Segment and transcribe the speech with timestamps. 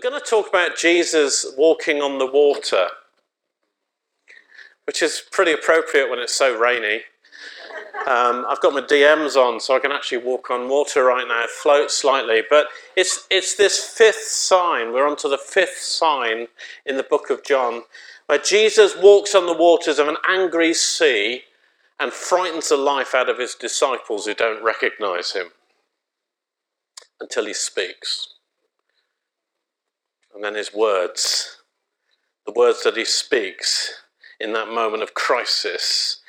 [0.00, 2.88] going to talk about Jesus walking on the water,
[4.86, 7.02] which is pretty appropriate when it's so rainy.
[8.06, 11.44] Um, I've got my DMs on, so I can actually walk on water right now,
[11.46, 12.42] float slightly.
[12.48, 14.92] But it's, it's this fifth sign.
[14.92, 16.48] We're on to the fifth sign
[16.86, 17.82] in the book of John,
[18.26, 21.42] where Jesus walks on the waters of an angry sea
[21.98, 25.48] and frightens the life out of his disciples who don't recognize him
[27.20, 28.34] until he speaks.
[30.34, 31.58] And then his words,
[32.46, 33.92] the words that he speaks
[34.38, 36.20] in that moment of crisis,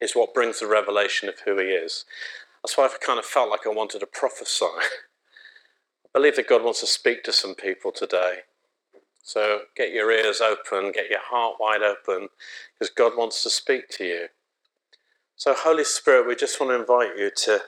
[0.00, 2.04] is what brings the revelation of who he is.
[2.62, 4.64] That's why I've kind of felt like I wanted to prophesy.
[4.64, 8.40] I believe that God wants to speak to some people today.
[9.22, 12.28] So get your ears open, get your heart wide open,
[12.74, 14.26] because God wants to speak to you.
[15.36, 17.60] So, Holy Spirit, we just want to invite you to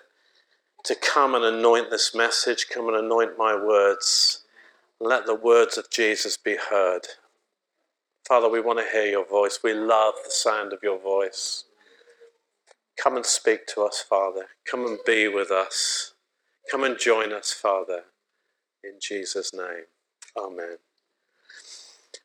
[0.88, 4.44] to come and anoint this message, come and anoint my words.
[4.98, 7.02] Let the words of Jesus be heard.
[8.26, 9.58] Father, we want to hear your voice.
[9.62, 11.64] We love the sound of your voice.
[12.98, 14.46] Come and speak to us, Father.
[14.64, 16.14] Come and be with us.
[16.70, 18.04] Come and join us, Father.
[18.82, 19.84] In Jesus' name.
[20.38, 20.78] Amen.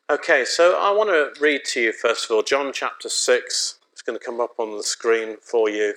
[0.09, 3.79] Okay, so I want to read to you, first of all, John chapter 6.
[3.91, 5.95] It's going to come up on the screen for you.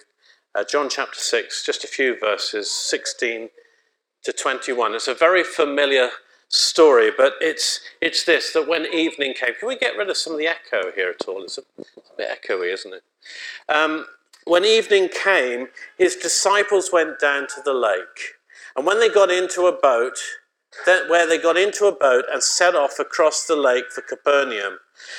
[0.57, 3.51] Uh, John chapter 6, just a few verses, 16
[4.25, 4.95] to 21.
[4.95, 6.09] It's a very familiar
[6.49, 10.33] story, but it's, it's this that when evening came, can we get rid of some
[10.33, 11.43] of the echo here at all?
[11.43, 13.03] It's a, it's a bit echoey, isn't it?
[13.69, 14.07] Um,
[14.47, 15.69] when evening came,
[15.99, 18.37] his disciples went down to the lake.
[18.75, 20.17] And when they got into a boat,
[20.87, 24.79] that where they got into a boat and set off across the lake for Capernaum.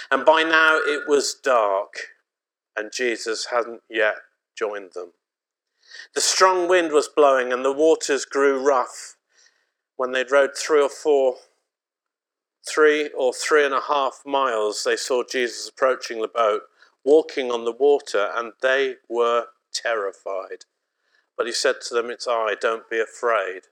[0.09, 1.93] And by now it was dark,
[2.75, 4.15] and Jesus hadn't yet
[4.57, 5.11] joined them.
[6.13, 9.15] The strong wind was blowing and the waters grew rough.
[9.95, 11.37] When they'd rowed three or four,
[12.67, 16.63] three or three and a half miles, they saw Jesus approaching the boat,
[17.03, 20.65] walking on the water, and they were terrified.
[21.37, 23.63] But he said to them, It's I, don't be afraid.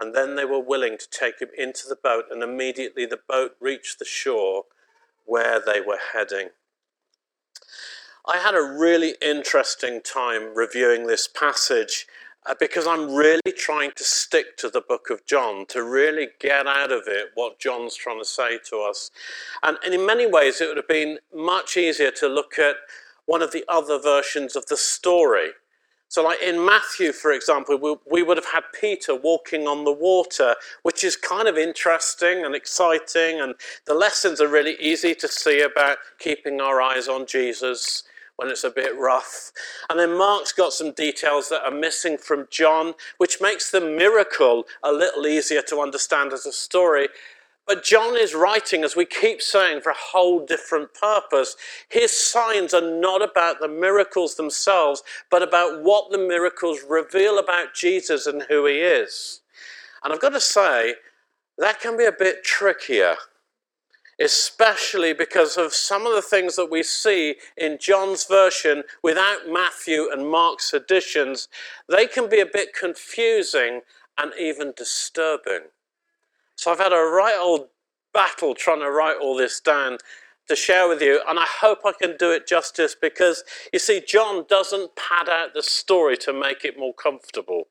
[0.00, 3.56] And then they were willing to take him into the boat, and immediately the boat
[3.60, 4.64] reached the shore
[5.24, 6.50] where they were heading.
[8.26, 12.06] I had a really interesting time reviewing this passage
[12.46, 16.66] uh, because I'm really trying to stick to the book of John, to really get
[16.66, 19.10] out of it what John's trying to say to us.
[19.62, 22.76] And, and in many ways, it would have been much easier to look at
[23.26, 25.50] one of the other versions of the story.
[26.08, 29.92] So, like in Matthew, for example, we, we, would have had Peter walking on the
[29.92, 33.54] water, which is kind of interesting and exciting, and
[33.86, 38.04] the lessons are really easy to see about keeping our eyes on Jesus
[38.36, 39.52] when it's a bit rough.
[39.88, 44.64] And then Mark's got some details that are missing from John, which makes the miracle
[44.82, 47.08] a little easier to understand as a story.
[47.66, 51.56] But John is writing, as we keep saying, for a whole different purpose.
[51.88, 57.74] His signs are not about the miracles themselves, but about what the miracles reveal about
[57.74, 59.40] Jesus and who he is.
[60.02, 60.94] And I've got to say,
[61.56, 63.16] that can be a bit trickier
[64.20, 70.08] especially because of some of the things that we see in John's version without Matthew
[70.12, 71.48] and Mark's additions.
[71.88, 73.80] They can be a bit confusing
[74.18, 75.68] and even disturbing.
[76.56, 77.68] So I've had a right old
[78.12, 79.98] battle trying to write all this down
[80.48, 84.02] to share with you, and I hope I can do it justice because you see,
[84.06, 87.68] John doesn't pad out the story to make it more comfortable.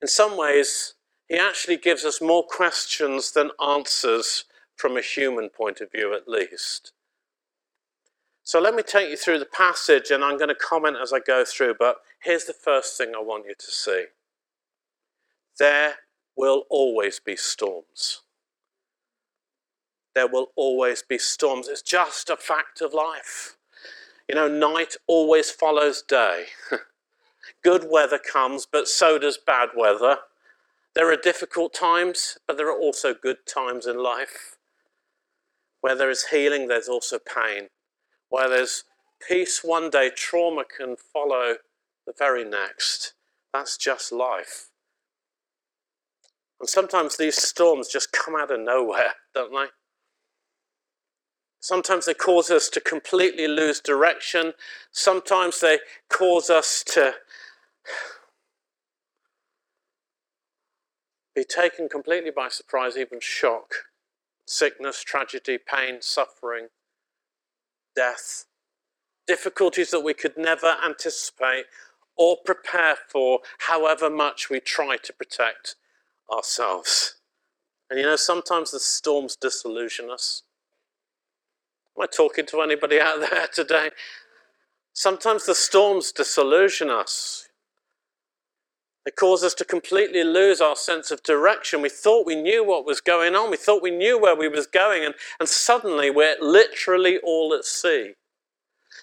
[0.00, 0.94] In some ways,
[1.34, 4.44] he actually gives us more questions than answers
[4.76, 6.92] from a human point of view, at least.
[8.44, 11.18] So let me take you through the passage and I'm going to comment as I
[11.18, 14.04] go through, but here's the first thing I want you to see.
[15.58, 15.94] There
[16.36, 18.20] will always be storms.
[20.14, 21.66] There will always be storms.
[21.66, 23.56] It's just a fact of life.
[24.28, 26.44] You know, night always follows day.
[27.64, 30.18] Good weather comes, but so does bad weather.
[30.94, 34.56] There are difficult times, but there are also good times in life.
[35.80, 37.68] Where there is healing, there's also pain.
[38.28, 38.84] Where there's
[39.26, 41.56] peace one day, trauma can follow
[42.06, 43.14] the very next.
[43.52, 44.70] That's just life.
[46.60, 49.66] And sometimes these storms just come out of nowhere, don't they?
[51.60, 54.52] Sometimes they cause us to completely lose direction.
[54.92, 57.14] Sometimes they cause us to
[61.34, 63.74] be taken completely by surprise, even shock,
[64.46, 66.68] sickness, tragedy, pain, suffering,
[67.96, 68.46] death,
[69.26, 71.64] difficulties that we could never anticipate,
[72.16, 75.74] or prepare for, however much we try to protect
[76.32, 77.16] ourselves.
[77.90, 80.42] And you know, sometimes the storms disillusion us.
[81.96, 83.90] Am I talking to anybody out there today?
[84.92, 87.48] Sometimes the storms disillusion us.
[89.04, 91.82] They cause us to completely lose our sense of direction.
[91.82, 93.50] We thought we knew what was going on.
[93.50, 97.64] We thought we knew where we was going, and, and suddenly we're literally all at
[97.64, 98.14] sea.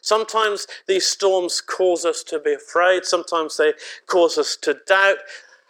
[0.02, 3.06] Sometimes these storms cause us to be afraid.
[3.06, 3.74] Sometimes they
[4.08, 5.18] cause us to doubt.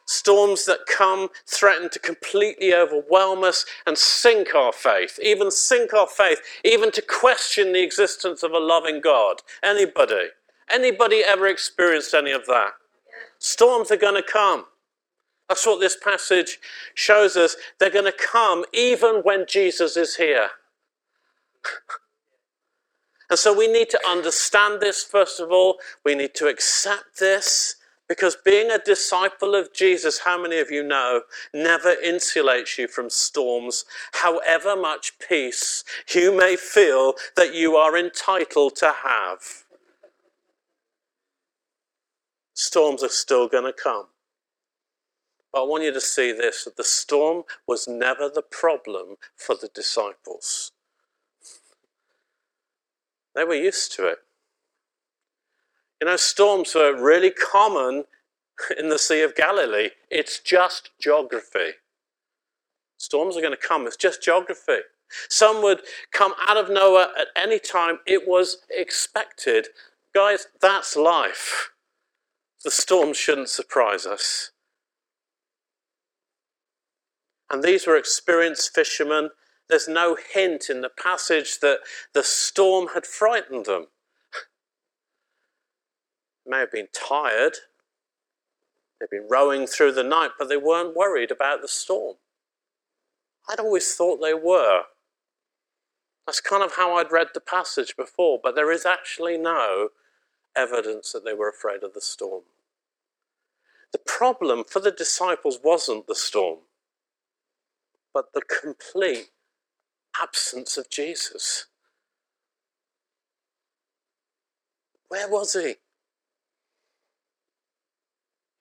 [0.06, 6.08] Storms that come threaten to completely overwhelm us and sink our faith, even sink our
[6.08, 9.38] faith, even to question the existence of a loving God.
[9.64, 10.30] Anybody?
[10.70, 12.72] Anybody ever experienced any of that?
[13.42, 14.66] Storms are going to come.
[15.50, 16.60] That's what this passage
[16.94, 17.56] shows us.
[17.80, 20.50] They're going to come even when Jesus is here.
[23.32, 25.78] and so we need to understand this, first of all.
[26.06, 27.78] We need to accept this.
[28.08, 31.22] Because being a disciple of Jesus, how many of you know,
[31.52, 35.84] never insulates you from storms, however much peace
[36.14, 39.61] you may feel that you are entitled to have.
[42.62, 44.06] Storms are still going to come.
[45.52, 49.56] But I want you to see this that the storm was never the problem for
[49.60, 50.72] the disciples.
[53.34, 54.20] They were used to it.
[56.00, 58.04] You know, storms were really common
[58.78, 59.90] in the Sea of Galilee.
[60.12, 61.72] It's just geography.
[63.00, 64.82] Storms are going to come, it's just geography.
[65.30, 65.82] Some would
[66.12, 67.98] come out of nowhere at any time.
[68.06, 69.70] It was expected.
[70.14, 71.71] Guys, that's life.
[72.64, 74.52] The storm shouldn't surprise us.
[77.50, 79.32] And these were experienced fishermen.
[79.68, 81.80] There's no hint in the passage that
[82.14, 83.88] the storm had frightened them
[86.46, 87.58] may have been tired.
[89.00, 92.18] They'd been rowing through the night, but they weren't worried about the storm.
[93.50, 94.84] I'd always thought they were.
[96.28, 99.90] That's kind of how I'd read the passage before, but there is actually no
[100.58, 102.44] evidence that they were afraid of the storm.
[103.92, 106.60] The problem for the disciples wasn't the storm,
[108.14, 109.30] but the complete
[110.22, 111.66] absence of Jesus.
[115.10, 115.76] Where was he?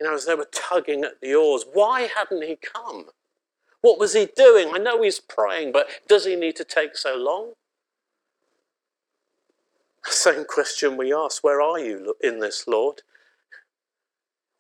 [0.01, 1.65] you know, as they were tugging at the oars.
[1.73, 3.07] Why hadn't he come?
[3.83, 4.71] What was he doing?
[4.73, 7.53] I know he's praying, but does he need to take so long?
[10.07, 13.03] Same question we ask Where are you in this, Lord?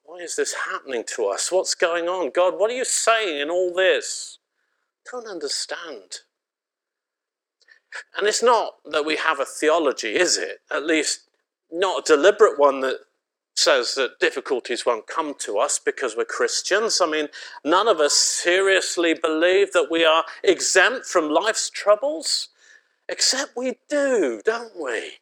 [0.04, 1.52] Why is this happening to us?
[1.52, 2.30] What's going on?
[2.30, 4.38] God, what are you saying in all this?
[5.10, 6.20] Don't understand.
[8.16, 10.60] And it's not that we have a theology, is it?
[10.70, 11.28] At least
[11.70, 12.98] not a deliberate one that
[13.54, 17.00] says that difficulties won't come to us because we're Christians.
[17.00, 17.28] I mean,
[17.64, 22.48] none of us seriously believe that we are exempt from life's troubles,
[23.08, 25.18] except we do, don't we?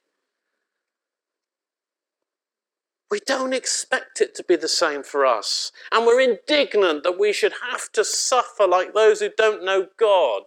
[3.11, 5.73] We don't expect it to be the same for us.
[5.91, 10.43] And we're indignant that we should have to suffer like those who don't know God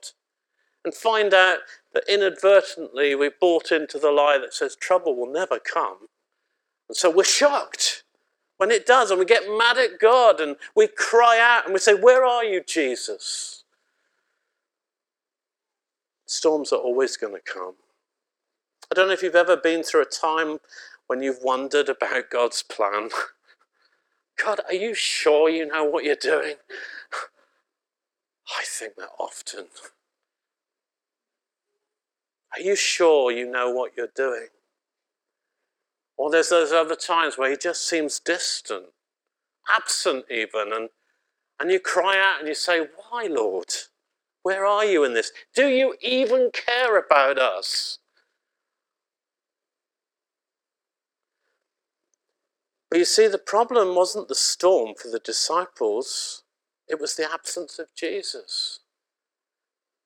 [0.86, 1.60] and find out
[1.94, 6.08] that inadvertently we bought into the lie that says trouble will never come.
[6.88, 8.04] And so we're shocked
[8.58, 11.80] when it does, and we get mad at God and we cry out and we
[11.80, 13.64] say, Where are you, Jesus?
[16.28, 17.74] Storms are always going to come.
[18.92, 20.60] I don't know if you've ever been through a time
[21.12, 23.10] when you've wondered about God's plan.
[24.42, 26.56] God, are you sure you know what you're doing?
[28.58, 29.66] I think that often.
[32.56, 34.48] Are you sure you know what you're doing?
[36.16, 38.86] Or there's those other times where he just seems distant,
[39.70, 40.88] absent even, and,
[41.60, 43.68] and you cry out and you say, Why, Lord?
[44.44, 45.34] Where are you in this?
[45.54, 48.00] Do you even care about us?
[52.92, 56.44] But you see, the problem wasn't the storm for the disciples,
[56.88, 58.82] it was the absence of Jesus.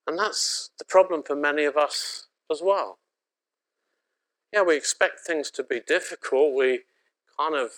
[0.07, 2.99] And that's the problem for many of us as well
[4.55, 6.55] yeah, we expect things to be difficult.
[6.55, 6.81] We
[7.37, 7.71] kind of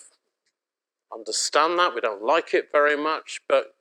[1.12, 1.92] understand that.
[1.92, 3.40] We don't like it very much.
[3.48, 3.74] But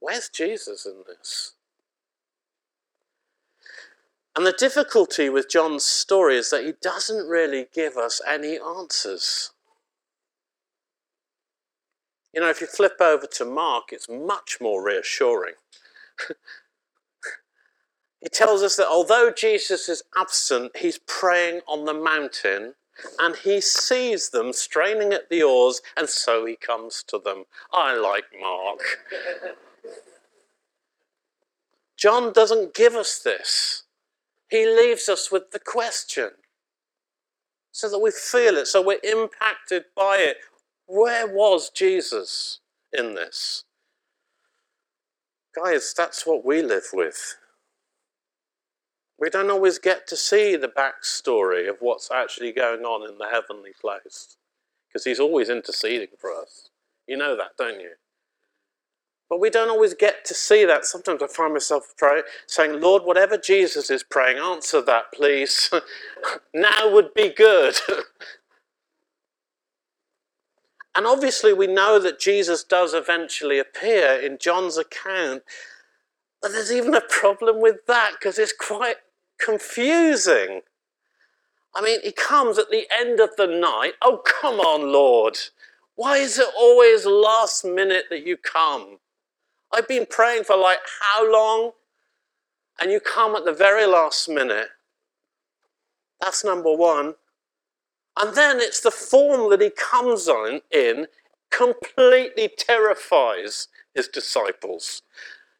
[0.00, 1.52] where's Jesus in this?
[4.34, 9.50] And the difficulty with John's story is that he doesn't really give us any answers.
[12.36, 15.54] You know, if you flip over to Mark, it's much more reassuring.
[18.22, 22.74] He tells us that although Jesus is absent, he's praying on the mountain
[23.20, 27.44] and he sees them straining at the oars, and so he comes to them.
[27.72, 28.80] I like Mark.
[31.96, 33.84] John doesn't give us this,
[34.50, 36.30] he leaves us with the question
[37.70, 40.38] so that we feel it, so we're impacted by it.
[40.86, 42.60] Where was Jesus
[42.92, 43.64] in this?
[45.54, 47.36] Guys, that's what we live with.
[49.18, 53.28] We don't always get to see the backstory of what's actually going on in the
[53.32, 54.36] heavenly place
[54.88, 56.70] because he's always interceding for us.
[57.06, 57.92] You know that, don't you?
[59.28, 60.84] But we don't always get to see that.
[60.84, 65.70] Sometimes I find myself pray, saying, Lord, whatever Jesus is praying, answer that, please.
[66.54, 67.74] now would be good.
[70.96, 75.42] and obviously, we know that Jesus does eventually appear in John's account.
[76.40, 78.96] But there's even a problem with that because it's quite
[79.38, 80.62] confusing.
[81.74, 83.92] I mean, he comes at the end of the night.
[84.00, 85.36] Oh, come on, Lord.
[85.96, 88.98] Why is it always last minute that you come?
[89.72, 91.72] I've been praying for like how long?
[92.80, 94.68] And you come at the very last minute.
[96.20, 97.14] That's number one.
[98.18, 101.06] And then it's the form that he comes on in
[101.50, 105.02] completely terrifies his disciples.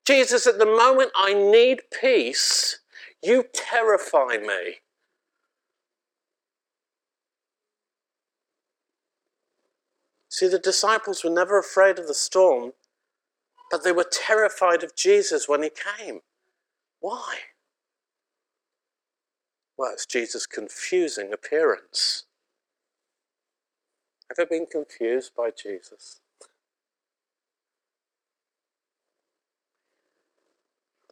[0.05, 2.79] Jesus, at the moment I need peace,
[3.23, 4.77] you terrify me.
[10.29, 12.73] See, the disciples were never afraid of the storm,
[13.71, 16.21] but they were terrified of Jesus when he came.
[17.01, 17.37] Why?
[19.79, 22.26] Well, it's Jesus' confusing appearance.
[24.31, 26.21] Ever been confused by Jesus?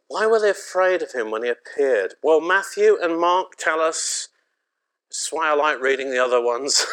[0.07, 2.15] Why were they afraid of him when he appeared?
[2.21, 4.29] Well, Matthew and Mark tell us,
[5.09, 6.85] that's why I like reading the other ones.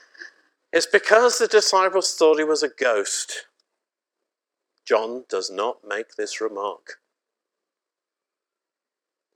[0.72, 3.46] it's because the disciples thought he was a ghost.
[4.86, 7.00] John does not make this remark.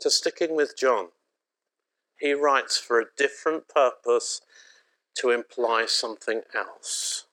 [0.00, 1.09] To sticking with John,
[2.19, 4.40] he writes for a different purpose
[5.16, 7.26] to imply something else.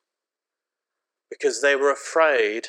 [1.30, 2.68] Because they were afraid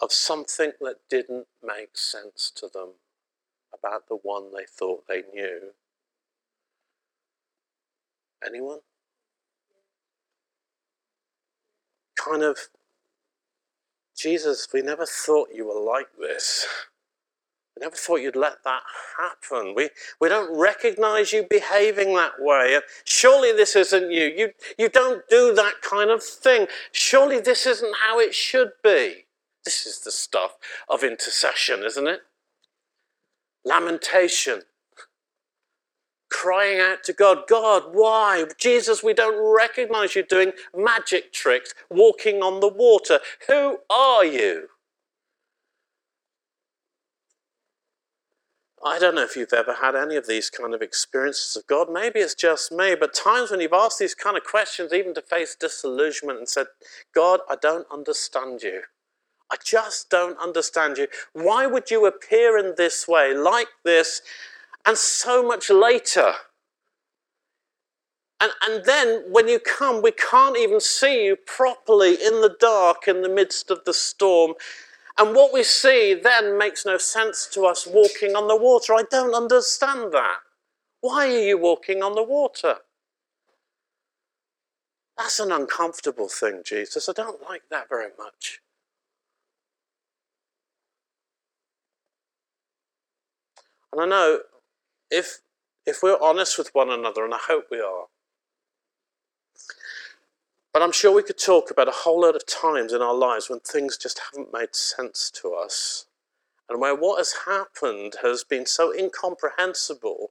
[0.00, 2.90] of something that didn't make sense to them
[3.72, 5.70] about the one they thought they knew.
[8.46, 8.80] Anyone?
[12.16, 12.58] Kind of,
[14.16, 16.66] Jesus, we never thought you were like this.
[17.80, 18.82] Never thought you'd let that
[19.18, 19.74] happen.
[19.74, 19.88] We,
[20.20, 22.78] we don't recognize you behaving that way.
[23.04, 24.24] Surely this isn't you.
[24.26, 24.50] you.
[24.78, 26.66] You don't do that kind of thing.
[26.92, 29.24] Surely this isn't how it should be.
[29.64, 30.56] This is the stuff
[30.90, 32.20] of intercession, isn't it?
[33.64, 34.62] Lamentation.
[36.30, 38.44] Crying out to God, God, why?
[38.58, 43.20] Jesus, we don't recognize you doing magic tricks, walking on the water.
[43.48, 44.68] Who are you?
[48.82, 51.92] I don't know if you've ever had any of these kind of experiences of God.
[51.92, 55.22] Maybe it's just me, but times when you've asked these kind of questions, even to
[55.22, 56.66] face disillusionment, and said,
[57.14, 58.82] God, I don't understand you.
[59.50, 61.08] I just don't understand you.
[61.34, 64.22] Why would you appear in this way, like this,
[64.86, 66.32] and so much later?
[68.40, 73.06] And, and then when you come, we can't even see you properly in the dark
[73.06, 74.54] in the midst of the storm.
[75.20, 78.94] And what we see then makes no sense to us walking on the water.
[78.94, 80.38] I don't understand that.
[81.02, 82.76] Why are you walking on the water?
[85.18, 87.06] That's an uncomfortable thing, Jesus.
[87.06, 88.60] I don't like that very much.
[93.92, 94.38] And I know
[95.10, 95.40] if,
[95.84, 98.06] if we're honest with one another, and I hope we are,
[100.72, 103.50] but I'm sure we could talk about a whole lot of times in our lives
[103.50, 106.06] when things just haven't made sense to us,
[106.68, 110.30] and where what has happened has been so incomprehensible.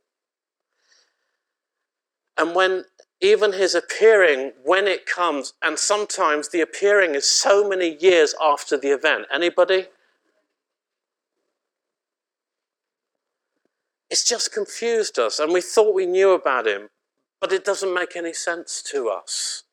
[2.37, 2.85] And when
[3.21, 8.77] even his appearing, when it comes, and sometimes the appearing is so many years after
[8.77, 9.25] the event.
[9.31, 9.87] Anybody?
[14.09, 16.89] It's just confused us, and we thought we knew about him,
[17.41, 19.63] but it doesn't make any sense to us.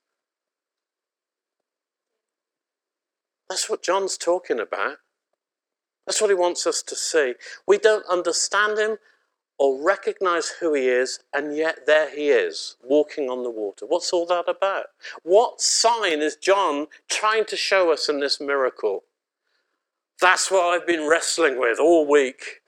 [3.48, 4.98] That's what John's talking about.
[6.06, 7.34] That's what he wants us to see.
[7.66, 8.98] We don't understand him
[9.58, 13.86] or recognize who he is, and yet there he is, walking on the water.
[13.86, 14.86] What's all that about?
[15.22, 19.04] What sign is John trying to show us in this miracle?
[20.20, 22.60] That's what I've been wrestling with all week.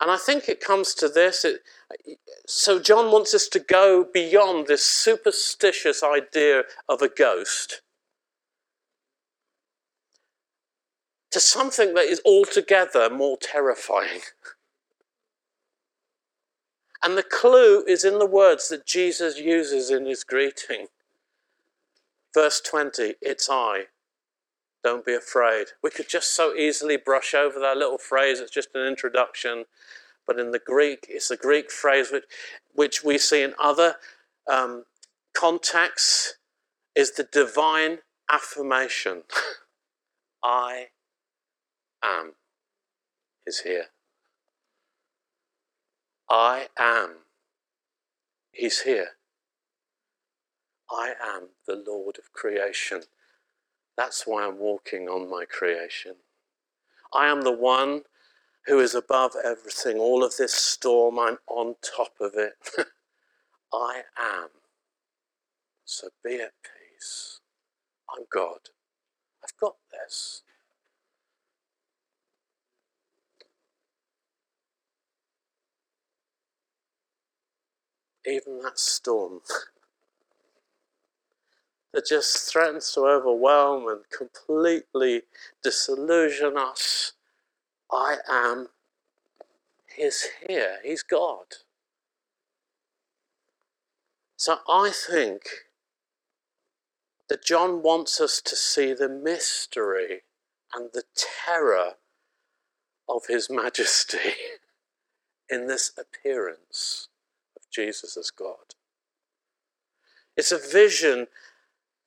[0.00, 1.44] And I think it comes to this.
[1.44, 1.60] It,
[2.46, 7.80] so, John wants us to go beyond this superstitious idea of a ghost
[11.30, 14.20] to something that is altogether more terrifying.
[17.02, 20.88] And the clue is in the words that Jesus uses in his greeting.
[22.34, 23.84] Verse 20, it's I.
[24.82, 25.68] Don't be afraid.
[25.82, 29.64] We could just so easily brush over that little phrase, it's just an introduction.
[30.28, 32.24] But in the Greek, it's a Greek phrase which,
[32.74, 33.96] which we see in other
[34.48, 34.84] um,
[35.34, 36.34] contexts,
[36.94, 39.22] is the divine affirmation
[40.44, 40.88] I
[42.02, 42.34] am
[43.46, 43.86] is here.
[46.28, 47.10] I am.
[48.52, 49.10] He's here.
[50.90, 53.02] I am the Lord of creation.
[53.96, 56.16] That's why I'm walking on my creation.
[57.12, 58.02] I am the one
[58.68, 59.98] who is above everything.
[59.98, 62.54] All of this storm, I'm on top of it.
[63.72, 64.48] I am.
[65.84, 67.40] So be at peace.
[68.16, 68.60] I'm God.
[69.44, 70.42] I've got this.
[78.26, 79.40] even that storm
[81.92, 85.22] that just threatens to overwhelm and completely
[85.62, 87.12] disillusion us,
[87.90, 88.68] I am,
[89.96, 91.46] He's here, He's God.
[94.36, 95.42] So I think
[97.28, 100.22] that John wants us to see the mystery
[100.74, 101.94] and the terror
[103.08, 104.18] of His majesty
[105.50, 107.08] in this appearance.
[107.56, 108.74] Of Jesus as God.
[110.36, 111.26] It's a vision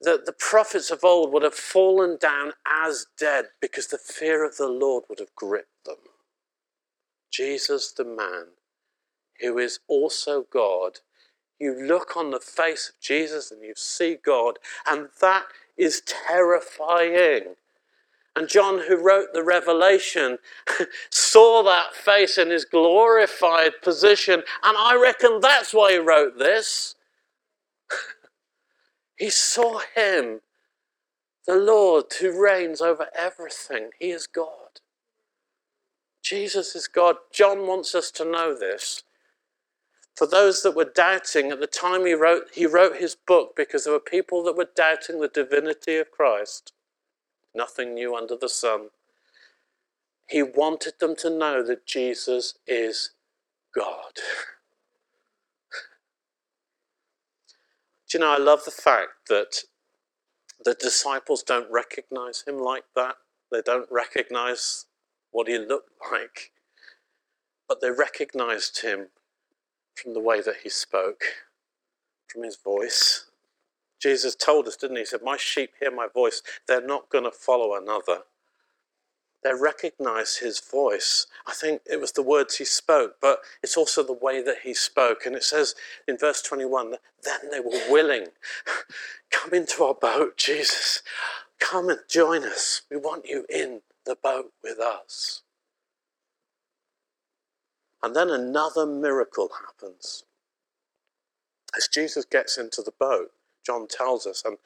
[0.01, 4.57] that the prophets of old would have fallen down as dead because the fear of
[4.57, 5.97] the Lord would have gripped them.
[7.31, 8.47] Jesus, the man
[9.41, 10.99] who is also God,
[11.59, 15.45] you look on the face of Jesus and you see God, and that
[15.77, 17.55] is terrifying.
[18.35, 20.37] And John, who wrote the Revelation,
[21.09, 24.43] saw that face in his glorified position.
[24.63, 26.95] And I reckon that's why he wrote this.
[29.21, 30.41] He saw him,
[31.45, 33.91] the Lord who reigns over everything.
[33.99, 34.81] He is God.
[36.23, 37.17] Jesus is God.
[37.31, 39.03] John wants us to know this.
[40.15, 43.83] For those that were doubting at the time he wrote, he wrote his book because
[43.83, 46.73] there were people that were doubting the divinity of Christ
[47.53, 48.89] nothing new under the sun.
[50.27, 53.11] He wanted them to know that Jesus is
[53.75, 54.13] God.
[58.11, 59.63] Do you know, I love the fact that
[60.65, 63.15] the disciples don't recognize him like that.
[63.53, 64.85] They don't recognize
[65.31, 66.51] what he looked like,
[67.69, 69.07] but they recognized him
[69.95, 71.21] from the way that he spoke,
[72.27, 73.27] from his voice.
[74.01, 75.03] Jesus told us, didn't he?
[75.03, 76.41] He said, My sheep hear my voice.
[76.67, 78.23] They're not going to follow another.
[79.43, 81.25] They recognize his voice.
[81.47, 84.73] I think it was the words he spoke, but it's also the way that he
[84.73, 85.25] spoke.
[85.25, 85.73] And it says
[86.07, 88.27] in verse 21 that then they were willing.
[89.31, 91.01] Come into our boat, Jesus.
[91.59, 92.83] Come and join us.
[92.91, 95.41] We want you in the boat with us.
[98.03, 100.23] And then another miracle happens.
[101.77, 103.31] As Jesus gets into the boat,
[103.65, 104.43] John tells us.
[104.45, 104.57] And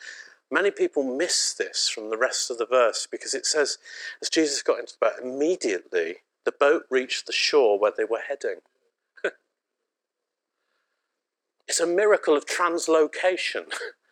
[0.51, 3.77] many people miss this from the rest of the verse because it says,
[4.21, 8.21] as Jesus got into the boat, immediately the boat reached the shore where they were
[8.27, 8.59] heading.
[11.67, 13.65] it's a miracle of translocation,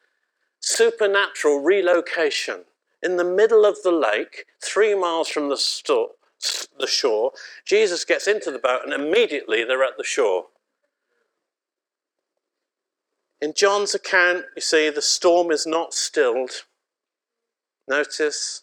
[0.59, 2.65] supernatural relocation.
[3.01, 6.09] In the middle of the lake, three miles from the,
[6.79, 7.33] the shore,
[7.65, 10.45] Jesus gets into the boat and immediately they're at the shore.
[13.43, 16.63] In John's account, you see, the storm is not stilled.
[17.89, 18.61] Notice,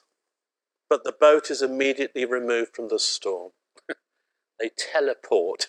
[0.88, 3.50] but the boat is immediately removed from the storm.
[4.58, 5.66] they teleport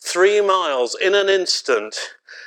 [0.00, 1.96] three miles in an instant,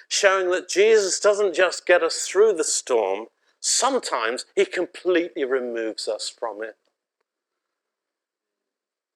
[0.08, 3.26] showing that Jesus doesn't just get us through the storm,
[3.60, 6.78] sometimes he completely removes us from it.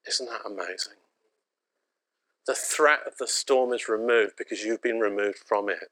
[0.05, 0.99] Isn't that amazing?
[2.45, 5.89] The threat of the storm is removed because you've been removed from it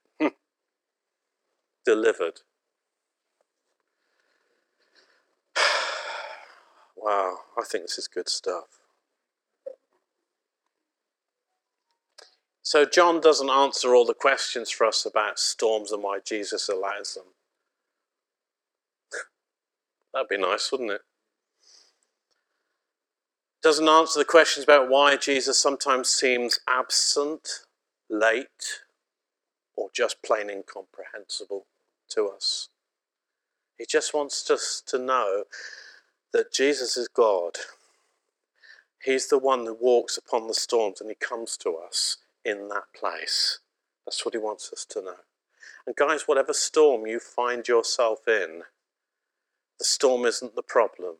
[1.87, 2.41] delivered.
[6.97, 8.81] wow, I think this is good stuff.
[12.61, 17.13] So, John doesn't answer all the questions for us about storms and why Jesus allows
[17.13, 17.23] them.
[20.13, 21.01] That'd be nice, wouldn't it?
[23.63, 27.61] Doesn't answer the questions about why Jesus sometimes seems absent,
[28.09, 28.81] late,
[29.77, 31.65] or just plain incomprehensible
[32.09, 32.69] to us.
[33.77, 35.43] He just wants us to know
[36.33, 37.57] that Jesus is God.
[39.03, 42.85] He's the one who walks upon the storms and he comes to us in that
[42.95, 43.59] place.
[44.05, 45.15] That's what he wants us to know.
[45.85, 48.63] And guys, whatever storm you find yourself in,
[49.79, 51.15] the storm isn't the problem,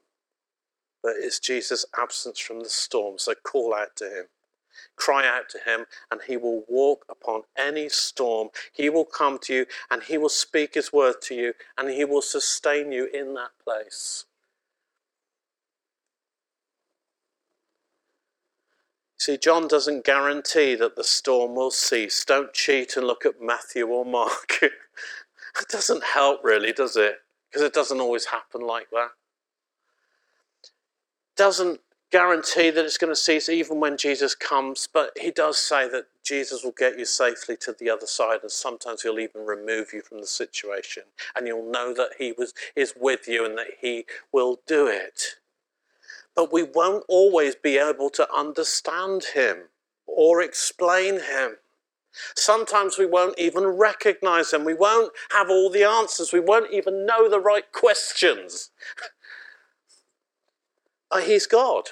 [1.03, 3.17] but it's Jesus' absence from the storm.
[3.17, 4.25] So call out to him.
[4.97, 8.49] Cry out to him, and he will walk upon any storm.
[8.73, 12.03] He will come to you, and he will speak his word to you, and he
[12.03, 14.25] will sustain you in that place.
[19.19, 22.23] See, John doesn't guarantee that the storm will cease.
[22.23, 24.57] Don't cheat and look at Matthew or Mark.
[24.61, 27.15] it doesn't help, really, does it?
[27.49, 29.09] Because it doesn't always happen like that.
[31.35, 35.89] Doesn't guarantee that it's going to cease even when Jesus comes, but he does say
[35.89, 39.93] that Jesus will get you safely to the other side, and sometimes he'll even remove
[39.93, 41.03] you from the situation,
[41.35, 45.37] and you'll know that he was is with you and that he will do it.
[46.35, 49.69] But we won't always be able to understand him
[50.05, 51.57] or explain him.
[52.35, 54.63] Sometimes we won't even recognize him.
[54.63, 56.33] We won't have all the answers.
[56.33, 58.71] We won't even know the right questions.
[61.11, 61.89] Uh, he's God.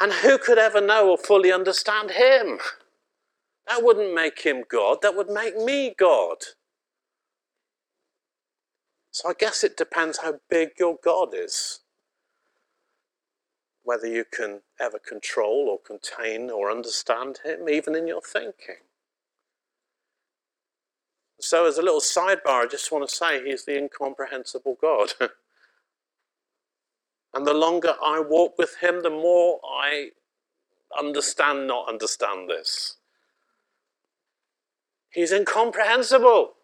[0.00, 2.58] And who could ever know or fully understand him?
[3.66, 6.36] That wouldn't make him God, that would make me God.
[9.10, 11.80] So I guess it depends how big your God is.
[13.82, 18.82] Whether you can ever control or contain or understand him, even in your thinking.
[21.40, 25.14] So, as a little sidebar, I just want to say he's the incomprehensible God.
[27.38, 30.08] And the longer I walk with Him, the more I
[30.98, 32.96] understand, not understand this.
[35.10, 36.54] He's incomprehensible.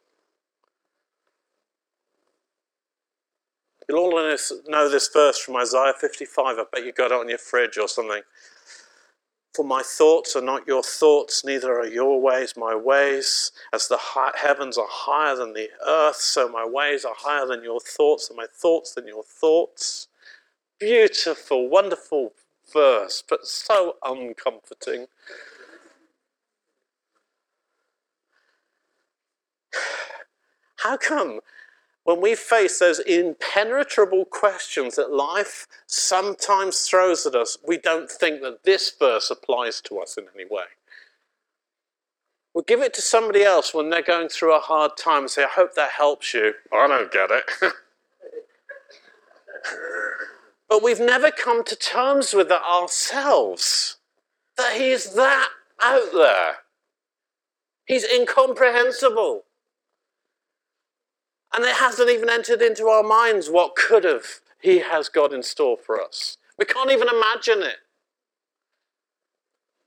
[3.88, 6.58] You'll all know this verse from Isaiah 55.
[6.58, 8.22] I bet you got it on your fridge or something.
[9.54, 13.52] For my thoughts are not your thoughts, neither are your ways my ways.
[13.72, 14.00] As the
[14.42, 18.36] heavens are higher than the earth, so my ways are higher than your thoughts, and
[18.36, 20.08] my thoughts than your thoughts
[20.78, 22.32] beautiful, wonderful
[22.72, 25.06] verse, but so uncomforting.
[30.78, 31.40] How come
[32.04, 38.42] when we face those impenetrable questions that life sometimes throws at us, we don't think
[38.42, 40.64] that this verse applies to us in any way?
[42.52, 45.44] We'll give it to somebody else when they're going through a hard time and say,
[45.44, 46.52] I hope that helps you.
[46.72, 47.44] I don't get it.
[50.74, 53.98] But we've never come to terms with it ourselves.
[54.56, 56.54] That He's that out there.
[57.86, 59.44] He's incomprehensible.
[61.54, 65.44] And it hasn't even entered into our minds what could have He has got in
[65.44, 66.38] store for us.
[66.58, 67.78] We can't even imagine it.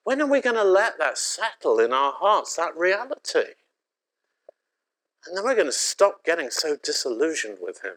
[0.06, 3.56] When are we going to let that settle in our hearts, that reality?
[5.26, 7.96] And then we're going to stop getting so disillusioned with Him.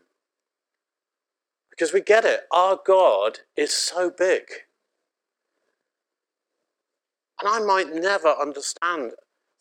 [1.81, 2.41] Because we get it.
[2.53, 4.43] Our God is so big.
[7.41, 9.13] And I might never understand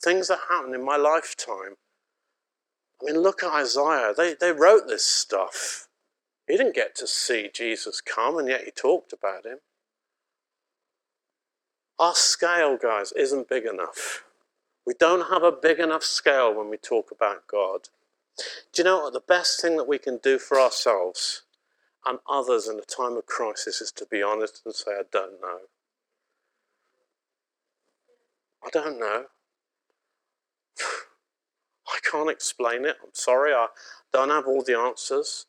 [0.03, 1.77] things that happen in my lifetime.
[3.01, 4.13] I mean, look at Isaiah.
[4.17, 5.87] They, they wrote this stuff.
[6.45, 9.59] He didn't get to see Jesus come, and yet he talked about him.
[11.99, 14.25] Our scale, guys, isn't big enough.
[14.85, 17.87] We don't have a big enough scale when we talk about God.
[18.73, 19.13] Do you know what?
[19.13, 21.43] The best thing that we can do for ourselves
[22.05, 25.41] and others in a time of crisis is to be honest and say, I don't
[25.41, 25.59] know.
[28.65, 29.25] I don't know.
[31.87, 32.97] I can't explain it.
[33.03, 33.53] I'm sorry.
[33.53, 33.67] I
[34.13, 35.45] don't have all the answers.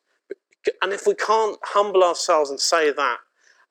[0.83, 3.19] And if we can't humble ourselves and say that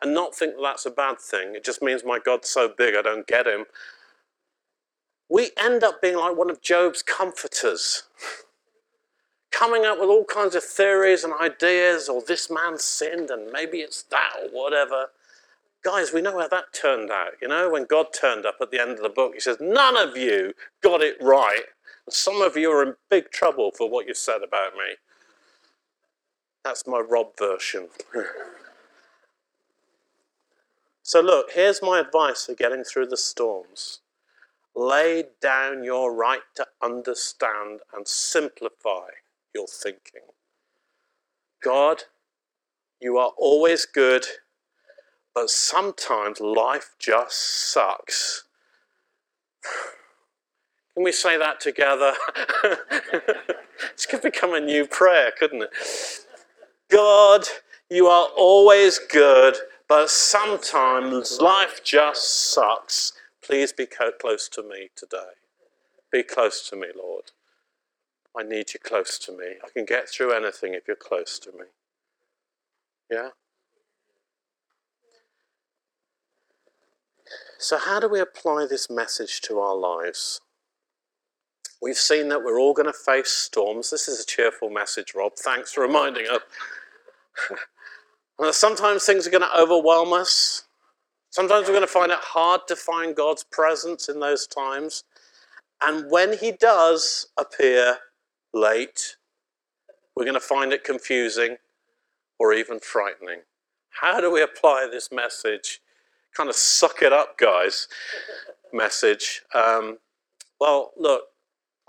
[0.01, 2.95] and not think that that's a bad thing, it just means my God's so big
[2.95, 3.65] I don't get him.
[5.29, 8.03] We end up being like one of Job's comforters.
[9.59, 13.79] coming up with all kinds of theories and ideas, or this man sinned and maybe
[13.79, 15.07] it's that or whatever.
[15.83, 17.33] Guys, we know how that turned out.
[17.41, 19.97] You know, when God turned up at the end of the book, he says, None
[19.97, 21.63] of you got it right.
[22.05, 24.95] And some of you are in big trouble for what you said about me.
[26.63, 27.89] That's my Rob version.
[31.03, 33.99] so, look, here's my advice for getting through the storms
[34.73, 39.09] lay down your right to understand and simplify
[39.59, 40.27] your thinking.
[41.63, 42.03] God,
[42.99, 44.25] you are always good
[45.39, 48.43] but sometimes life just sucks.
[50.93, 52.11] Can we say that together?
[53.95, 55.69] this could become a new prayer, couldn't it?
[56.91, 57.45] God,
[57.89, 59.55] you are always good,
[59.87, 63.13] but sometimes life just sucks.
[63.41, 65.37] Please be close to me today.
[66.11, 67.31] Be close to me, Lord.
[68.39, 69.55] I need you close to me.
[69.61, 71.65] I can get through anything if you're close to me.
[73.11, 73.29] Yeah?
[77.57, 80.39] So, how do we apply this message to our lives?
[81.81, 83.89] We've seen that we're all going to face storms.
[83.89, 85.33] This is a cheerful message, Rob.
[85.35, 86.41] Thanks for reminding us.
[88.57, 90.63] Sometimes things are going to overwhelm us.
[91.29, 95.03] Sometimes we're going to find it hard to find God's presence in those times.
[95.81, 97.97] And when He does appear
[98.53, 99.15] late,
[100.15, 101.57] we're going to find it confusing
[102.39, 103.41] or even frightening.
[104.01, 105.81] How do we apply this message
[106.35, 107.87] kind of suck it up, guys
[108.73, 109.41] message.
[109.53, 109.97] Um,
[110.59, 111.23] well, look,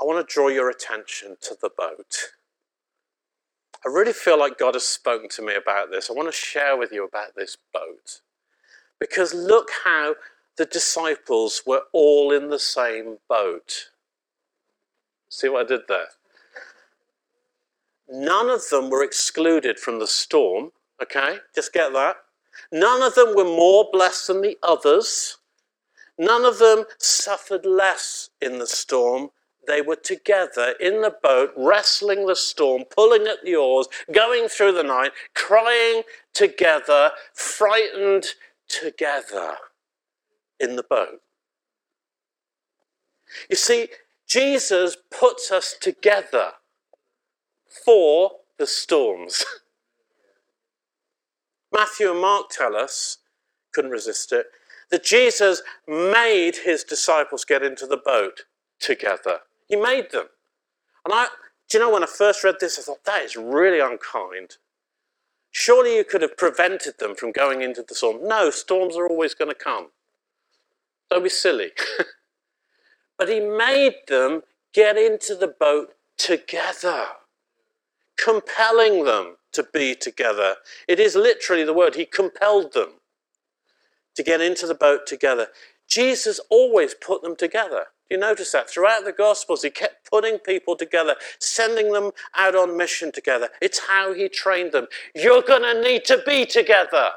[0.00, 2.32] I want to draw your attention to the boat.
[3.84, 6.10] I really feel like God has spoken to me about this.
[6.10, 8.20] I want to share with you about this boat.
[8.98, 10.16] Because look how
[10.56, 13.90] the disciples were all in the same boat.
[15.30, 16.08] See what I did there?
[18.10, 21.38] None of them were excluded from the storm, okay?
[21.54, 22.16] Just get that.
[22.72, 25.38] None of them were more blessed than the others.
[26.18, 29.30] None of them suffered less in the storm.
[29.66, 34.72] They were together in the boat, wrestling the storm, pulling at the oars, going through
[34.72, 36.02] the night, crying
[36.34, 38.26] together, frightened
[38.68, 39.56] together
[40.58, 41.20] in the boat.
[43.48, 43.88] You see,
[44.26, 46.52] Jesus puts us together
[47.84, 49.44] for the storms.
[51.72, 53.18] Matthew and Mark tell us,
[53.72, 54.46] couldn't resist it,
[54.90, 58.44] that Jesus made his disciples get into the boat
[58.80, 59.40] together.
[59.68, 60.26] He made them.
[61.04, 61.28] And I,
[61.68, 64.56] do you know, when I first read this, I thought, that is really unkind.
[65.52, 68.26] Surely you could have prevented them from going into the storm.
[68.26, 69.88] No, storms are always going to come.
[71.10, 71.70] Don't be silly.
[73.18, 77.06] but he made them get into the boat together,
[78.22, 80.56] compelling them to be together.
[80.88, 81.94] It is literally the word.
[81.94, 82.90] He compelled them
[84.16, 85.48] to get into the boat together.
[85.88, 87.86] Jesus always put them together.
[88.10, 92.76] You notice that throughout the Gospels, he kept putting people together, sending them out on
[92.76, 93.48] mission together.
[93.62, 94.86] It's how he trained them.
[95.14, 97.10] You're going to need to be together.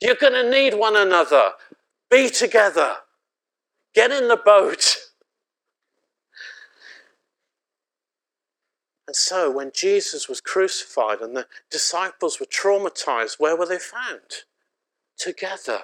[0.00, 1.50] You're going to need one another.
[2.10, 2.96] Be together.
[3.94, 4.96] Get in the boat.
[9.06, 14.44] And so, when Jesus was crucified and the disciples were traumatized, where were they found?
[15.18, 15.82] Together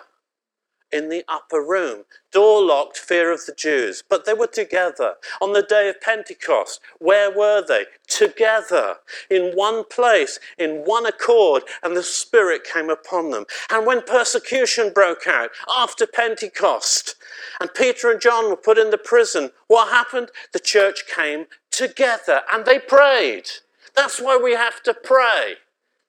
[0.92, 4.02] in the upper room, door locked, fear of the Jews.
[4.08, 5.14] But they were together.
[5.40, 7.84] On the day of Pentecost, where were they?
[8.08, 8.96] Together,
[9.30, 13.44] in one place, in one accord, and the Spirit came upon them.
[13.70, 17.14] And when persecution broke out after Pentecost,
[17.60, 20.30] and Peter and John were put in the prison, what happened?
[20.52, 23.48] The church came together and they prayed.
[23.96, 25.56] That's why we have to pray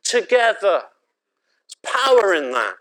[0.04, 0.84] together.
[1.84, 2.76] There's power in that.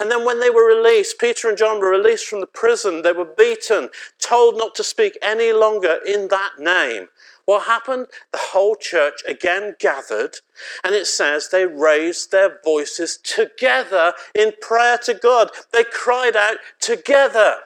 [0.00, 3.12] And then when they were released, Peter and John were released from the prison, they
[3.12, 7.08] were beaten, told not to speak any longer in that name.
[7.46, 8.06] What happened?
[8.32, 10.36] The whole church again gathered,
[10.84, 15.50] and it says they raised their voices together in prayer to God.
[15.72, 17.56] They cried out together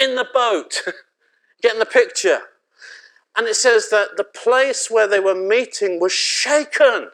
[0.00, 0.82] in the boat.
[1.62, 2.40] Getting the picture?
[3.36, 7.08] And it says that the place where they were meeting was shaken.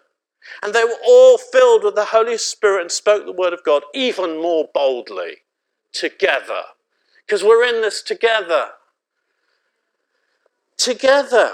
[0.63, 3.83] And they were all filled with the Holy Spirit and spoke the word of God
[3.95, 5.39] even more boldly
[5.93, 6.63] together.
[7.25, 8.71] Because we're in this together.
[10.77, 11.53] Together.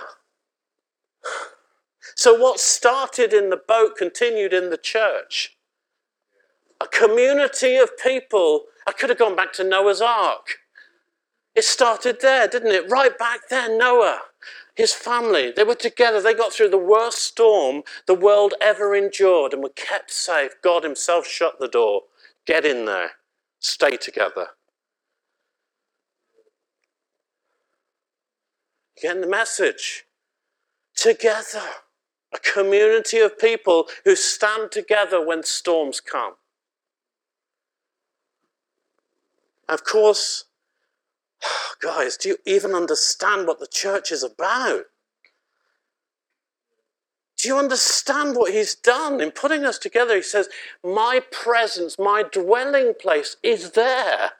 [2.14, 5.56] So, what started in the boat continued in the church.
[6.80, 8.64] A community of people.
[8.86, 10.58] I could have gone back to Noah's Ark.
[11.54, 12.90] It started there, didn't it?
[12.90, 14.20] Right back there, Noah
[14.74, 16.20] his family, they were together.
[16.20, 20.52] They got through the worst storm the world ever endured and were kept safe.
[20.62, 22.02] God Himself shut the door.
[22.44, 23.12] Get in there.
[23.60, 24.48] Stay together.
[29.00, 30.06] Getting the message?
[30.96, 31.62] Together.
[32.32, 36.34] A community of people who stand together when storms come.
[39.68, 40.44] Of course,
[41.80, 44.84] Guys, do you even understand what the church is about?
[47.36, 50.16] Do you understand what he's done in putting us together?
[50.16, 50.48] He says,
[50.82, 54.30] My presence, my dwelling place is there.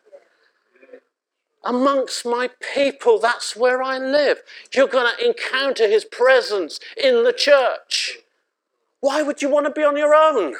[1.64, 4.38] Amongst my people, that's where I live.
[4.74, 8.18] You're going to encounter his presence in the church.
[9.00, 10.54] Why would you want to be on your own?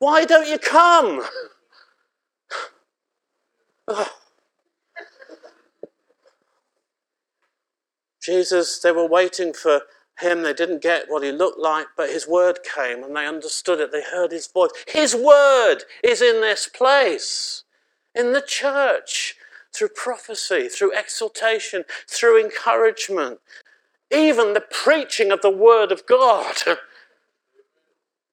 [0.00, 1.24] Why don't you come?
[3.90, 4.27] Oh.
[8.28, 9.80] Jesus, they were waiting for
[10.20, 10.42] him.
[10.42, 13.90] They didn't get what he looked like, but his word came and they understood it.
[13.90, 14.70] They heard his voice.
[14.86, 17.62] His word is in this place,
[18.14, 19.36] in the church,
[19.74, 23.40] through prophecy, through exhortation, through encouragement,
[24.10, 26.54] even the preaching of the word of God.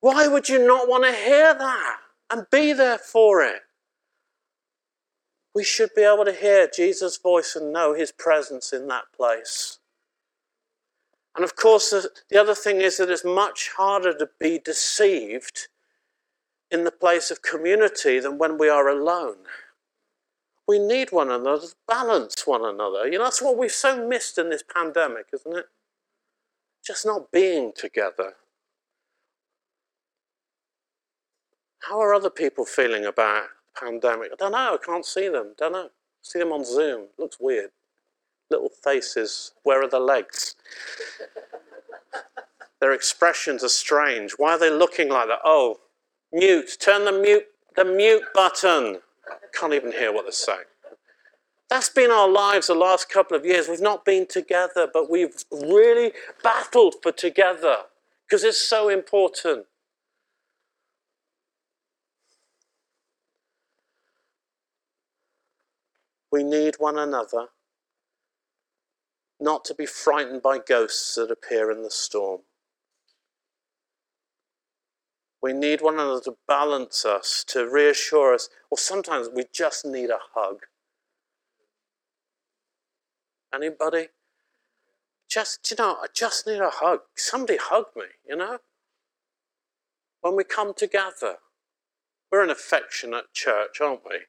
[0.02, 1.98] Why would you not want to hear that
[2.30, 3.62] and be there for it?
[5.54, 9.80] We should be able to hear Jesus' voice and know his presence in that place.
[11.36, 11.94] And of course,
[12.30, 15.68] the other thing is that it's much harder to be deceived
[16.72, 19.38] in the place of community than when we are alone.
[20.68, 23.06] We need one another to balance one another.
[23.06, 25.66] You know, that's what we've so missed in this pandemic, isn't it?
[26.84, 28.34] Just not being together.
[31.80, 33.44] How are other people feeling about
[33.76, 34.32] the pandemic?
[34.32, 34.74] I don't know.
[34.74, 35.54] I can't see them.
[35.58, 35.90] Don't know.
[36.22, 37.08] See them on Zoom.
[37.20, 37.70] Looks weird.
[38.50, 39.52] Little faces.
[39.64, 40.56] Where are the legs?
[42.80, 44.34] Their expressions are strange.
[44.38, 45.40] Why are they looking like that?
[45.44, 45.80] Oh,
[46.32, 46.78] mute.
[46.80, 49.00] Turn the mute the mute button.
[49.54, 50.60] Can't even hear what they're saying.
[51.70, 53.68] That's been our lives the last couple of years.
[53.68, 56.12] We've not been together, but we've really
[56.44, 57.78] battled for together
[58.28, 59.66] because it's so important.
[66.32, 67.48] We need one another,
[69.40, 72.42] not to be frightened by ghosts that appear in the storm.
[75.42, 80.10] We need one another to balance us, to reassure us, or sometimes we just need
[80.10, 80.62] a hug.
[83.54, 84.08] Anybody?
[85.30, 87.02] Just, you know, I just need a hug.
[87.16, 88.60] Somebody hug me, you know?
[90.22, 91.36] When we come together,
[92.32, 94.22] we're an affectionate church, aren't we?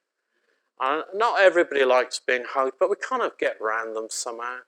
[0.79, 4.59] And not everybody likes being hugged, but we kind of get around them somehow.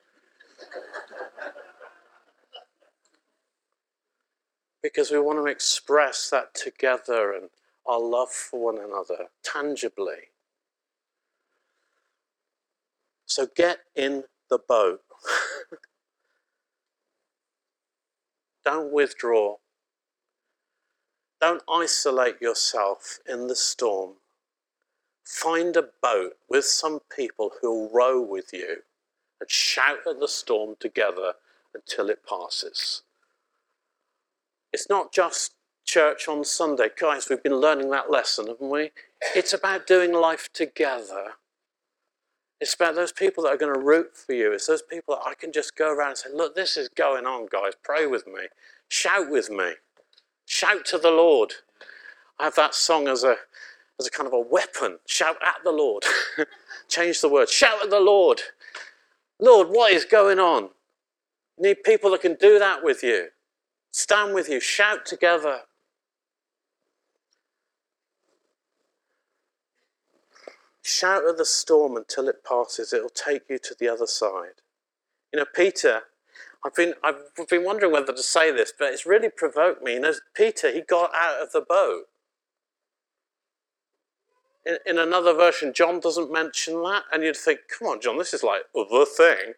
[4.82, 7.50] Because we want to express that together and
[7.86, 10.30] our love for one another tangibly.
[13.26, 15.00] So get in the boat.
[18.64, 19.56] Don't withdraw.
[21.40, 24.14] Don't isolate yourself in the storm.
[25.24, 28.78] Find a boat with some people who'll row with you
[29.40, 31.34] and shout at the storm together
[31.74, 33.02] until it passes.
[34.72, 36.88] It's not just church on Sunday.
[36.98, 38.90] Guys, we've been learning that lesson, haven't we?
[39.34, 41.32] It's about doing life together.
[42.60, 44.52] It's about those people that are going to root for you.
[44.52, 47.24] It's those people that I can just go around and say, look, this is going
[47.24, 47.72] on, guys.
[47.82, 48.48] Pray with me.
[48.88, 49.72] Shout with me.
[50.44, 51.54] Shout to the Lord.
[52.38, 53.36] I have that song as a,
[53.98, 54.98] as a kind of a weapon.
[55.06, 56.04] Shout at the Lord.
[56.88, 57.48] Change the word.
[57.48, 58.42] Shout at the Lord.
[59.40, 60.70] Lord, what is going on?
[61.56, 63.28] You need people that can do that with you
[63.90, 65.60] stand with you, shout together.
[70.82, 74.62] Shout at the storm until it passes, it'll take you to the other side.
[75.32, 76.02] You know, Peter,
[76.64, 77.16] I've been, I've
[77.48, 79.94] been wondering whether to say this, but it's really provoked me.
[79.94, 82.04] You know, Peter, he got out of the boat.
[84.66, 88.34] In, in another version, John doesn't mention that, and you'd think, come on, John, this
[88.34, 89.54] is like the thing.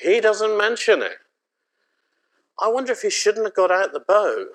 [0.00, 1.18] He doesn't mention it.
[2.58, 4.48] I wonder if he shouldn't have got out the boat.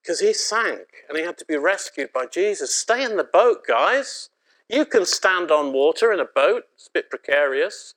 [0.00, 2.74] Because he sank and he had to be rescued by Jesus.
[2.74, 4.30] Stay in the boat, guys.
[4.68, 7.94] You can stand on water in a boat, it's a bit precarious,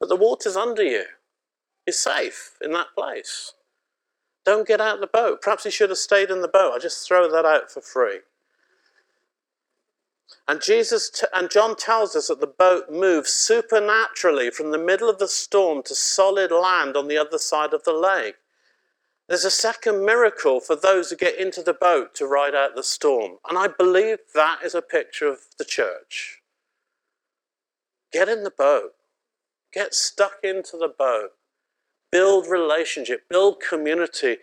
[0.00, 1.04] but the water's under you.
[1.86, 3.52] You're safe in that place.
[4.44, 5.42] Don't get out the boat.
[5.42, 6.72] Perhaps he should have stayed in the boat.
[6.74, 8.20] I just throw that out for free.
[10.48, 15.08] And Jesus t- and John tells us that the boat moves supernaturally from the middle
[15.08, 18.36] of the storm to solid land on the other side of the lake.
[19.28, 22.84] There's a second miracle for those who get into the boat to ride out the
[22.84, 23.38] storm.
[23.48, 26.42] And I believe that is a picture of the church.
[28.12, 28.92] Get in the boat.
[29.72, 31.32] Get stuck into the boat.
[32.12, 33.28] Build relationship.
[33.28, 34.36] Build community.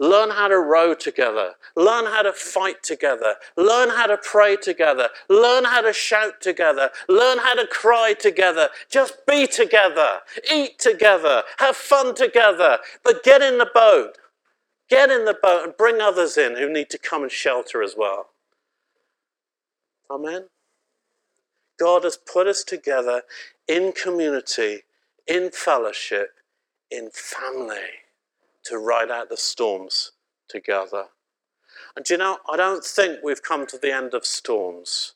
[0.00, 1.52] Learn how to row together.
[1.76, 3.36] Learn how to fight together.
[3.56, 5.08] Learn how to pray together.
[5.28, 6.90] Learn how to shout together.
[7.08, 8.70] Learn how to cry together.
[8.90, 10.20] Just be together.
[10.52, 11.44] Eat together.
[11.58, 12.78] Have fun together.
[13.04, 14.18] But get in the boat.
[14.90, 17.94] Get in the boat and bring others in who need to come and shelter as
[17.96, 18.30] well.
[20.10, 20.46] Amen.
[21.78, 23.22] God has put us together
[23.66, 24.80] in community,
[25.26, 26.30] in fellowship,
[26.90, 28.03] in family
[28.64, 30.12] to ride out the storms
[30.48, 31.06] together.
[31.96, 35.14] And you know, I don't think we've come to the end of storms.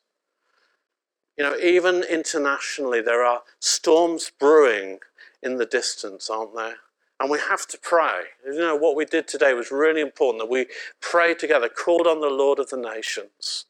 [1.37, 4.99] You know, even internationally, there are storms brewing
[5.41, 6.77] in the distance, aren't there?
[7.19, 8.23] And we have to pray.
[8.45, 10.67] You know, what we did today was really important that we
[11.01, 13.65] prayed together, called on the Lord of the nations.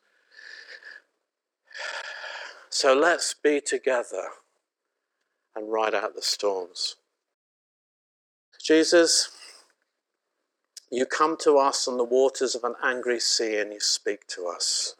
[2.70, 4.30] So let's be together
[5.56, 6.96] and ride out the storms.
[8.62, 9.32] Jesus,
[10.92, 14.48] you come to us on the waters of an angry sea and you speak to
[14.48, 14.96] us.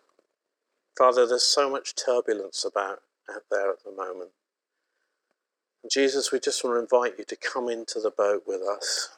[0.98, 3.00] Father, there's so much turbulence about
[3.34, 4.32] out there at the moment.
[5.84, 9.10] And Jesus, we just want to invite you to come into the boat with us.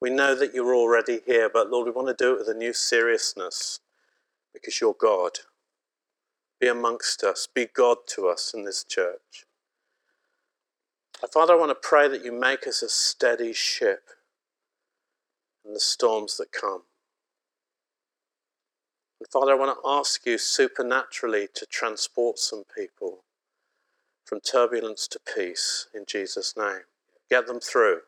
[0.00, 2.58] We know that you're already here, but Lord, we want to do it with a
[2.58, 3.80] new seriousness
[4.52, 5.32] because you're God.
[6.60, 9.44] Be amongst us, be God to us in this church.
[11.32, 14.02] Father, I want to pray that you make us a steady ship
[15.68, 16.82] and the storms that come.
[19.20, 23.20] And Father, I want to ask you supernaturally to transport some people
[24.24, 26.82] from turbulence to peace in Jesus' name.
[27.30, 28.00] Get them through.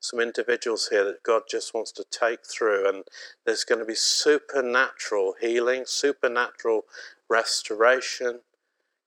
[0.00, 3.04] Some individuals here that God just wants to take through, and
[3.46, 6.82] there's going to be supernatural healing, supernatural
[7.30, 8.40] restoration,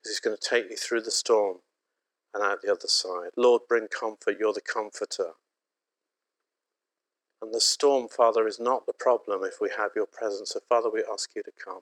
[0.06, 1.58] He's going to take you through the storm
[2.34, 3.32] and out the other side.
[3.36, 4.38] Lord, bring comfort.
[4.40, 5.32] You're the comforter.
[7.42, 10.52] And the storm, Father, is not the problem if we have your presence.
[10.52, 11.82] So, Father, we ask you to come.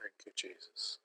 [0.00, 0.98] Thank you, Jesus.